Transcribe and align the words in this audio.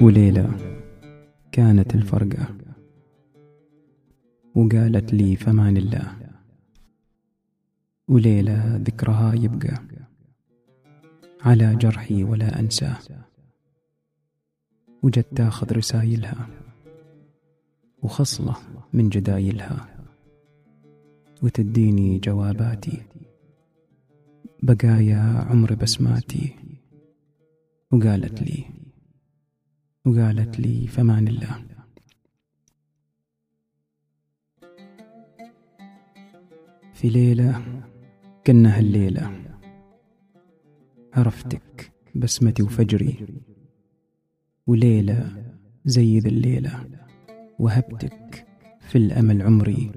وليلة 0.00 0.50
كانت 1.52 1.94
الفرقة. 1.94 2.56
وقالت 4.54 5.14
لي 5.14 5.36
فمان 5.36 5.76
الله. 5.76 6.16
وليلة 8.08 8.76
ذكرها 8.76 9.34
يبقى. 9.34 9.82
على 11.42 11.76
جرحي 11.76 12.24
ولا 12.24 12.60
أنساه 12.60 12.96
وجت 15.02 15.26
تاخذ 15.36 15.72
رسايلها. 15.72 16.48
وخصلة 18.02 18.56
من 18.92 19.08
جدايلها. 19.08 19.88
وتديني 21.42 22.18
جواباتي. 22.18 23.02
بقايا 24.62 25.46
عمر 25.50 25.74
بسماتي. 25.74 26.56
وقالت 27.92 28.42
لي 28.42 28.73
وقالت 30.06 30.60
لي 30.60 30.86
فمان 30.86 31.28
الله. 31.28 31.64
في 36.94 37.08
ليلة 37.08 37.82
كنا 38.46 38.78
هالليلة 38.78 39.42
عرفتك 41.14 41.92
بسمتي 42.14 42.62
وفجري. 42.62 43.26
وليلة 44.66 45.52
زي 45.84 46.18
ذا 46.18 46.28
الليلة 46.28 46.88
وهبتك 47.58 48.46
في 48.80 48.98
الأمل 48.98 49.42
عمري. 49.42 49.92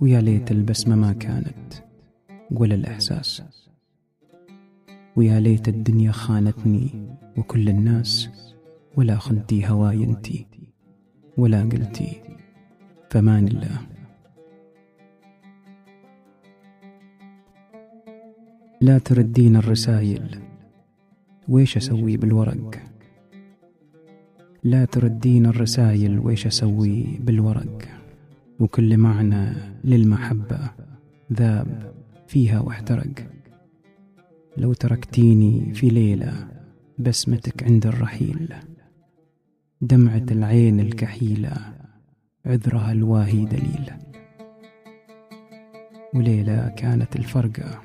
ويا 0.00 0.20
ليت 0.20 0.50
البسمة 0.50 0.96
ما 0.96 1.12
كانت 1.12 1.74
ولا 2.50 2.74
الإحساس. 2.74 3.42
ويا 5.16 5.40
ليت 5.40 5.68
الدنيا 5.68 6.12
خانتني 6.12 7.16
وكل 7.36 7.68
الناس 7.68 8.28
ولا 8.96 9.18
خنتي 9.18 9.68
هواي 9.68 10.04
انتي 10.04 10.46
ولا 11.36 11.62
قلتي 11.62 12.22
فمان 13.10 13.48
الله. 13.48 13.80
لا 18.80 18.98
تردين 18.98 19.56
الرسايل 19.56 20.40
ويش 21.48 21.76
أسوي 21.76 22.16
بالورق؟ 22.16 22.82
لا 24.64 24.84
تردين 24.84 25.46
الرسايل 25.46 26.18
ويش 26.18 26.46
أسوي 26.46 27.04
بالورق؟ 27.20 27.88
وكل 28.60 28.96
معنى 28.96 29.52
للمحبة 29.84 30.70
ذاب 31.32 31.94
فيها 32.26 32.60
واحترق. 32.60 33.28
لو 34.56 34.72
تركتيني 34.72 35.74
في 35.74 35.88
ليلة 35.88 36.48
بسمتك 36.98 37.62
عند 37.62 37.86
الرحيل. 37.86 38.54
دمعة 39.80 40.26
العين 40.30 40.80
الكحيلة 40.80 41.52
عذرها 42.46 42.92
الواهي 42.92 43.44
دليل. 43.44 43.90
وليلة 46.14 46.68
كانت 46.68 47.16
الفرقة. 47.16 47.82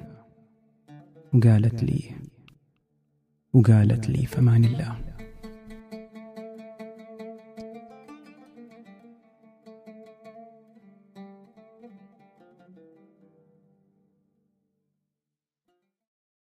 وقالت 1.34 1.84
لي 1.84 2.12
وقالت 3.54 4.10
لي 4.10 4.26
فمان 4.26 4.66
الله. 4.66 5.11